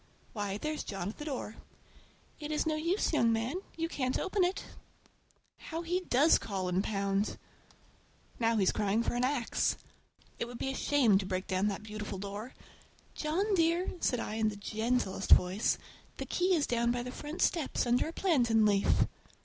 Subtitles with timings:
[0.33, 1.57] Why, there's John at the door!
[2.39, 4.63] It is no use, young man, you can't open it!
[5.59, 7.37] How he does call and pound!
[8.39, 9.77] Now he's crying for an axe.
[10.39, 12.55] It would be a shame to break down that beautiful door!
[13.13, 15.77] "John dear!" said I in the gentlest voice,
[16.17, 19.05] "the key is down by the front steps, under a plantain leaf!"